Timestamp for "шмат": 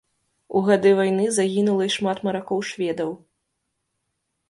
1.99-2.25